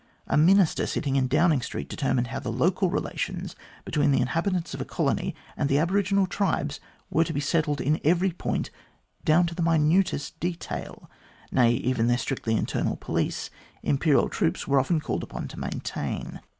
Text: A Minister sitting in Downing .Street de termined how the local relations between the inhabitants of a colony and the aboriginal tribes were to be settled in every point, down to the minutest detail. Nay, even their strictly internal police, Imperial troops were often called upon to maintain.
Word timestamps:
A 0.25 0.35
Minister 0.35 0.87
sitting 0.87 1.15
in 1.15 1.27
Downing 1.27 1.61
.Street 1.61 1.87
de 1.87 1.95
termined 1.95 2.25
how 2.25 2.39
the 2.39 2.51
local 2.51 2.89
relations 2.89 3.55
between 3.85 4.09
the 4.09 4.19
inhabitants 4.19 4.73
of 4.73 4.81
a 4.81 4.83
colony 4.83 5.35
and 5.55 5.69
the 5.69 5.77
aboriginal 5.77 6.25
tribes 6.25 6.79
were 7.11 7.23
to 7.23 7.31
be 7.33 7.39
settled 7.39 7.79
in 7.79 8.01
every 8.03 8.31
point, 8.31 8.71
down 9.23 9.45
to 9.45 9.53
the 9.53 9.61
minutest 9.61 10.39
detail. 10.39 11.07
Nay, 11.51 11.73
even 11.73 12.07
their 12.07 12.17
strictly 12.17 12.55
internal 12.55 12.95
police, 12.95 13.51
Imperial 13.83 14.27
troops 14.27 14.67
were 14.67 14.79
often 14.79 14.99
called 15.01 15.21
upon 15.21 15.47
to 15.49 15.59
maintain. 15.59 16.39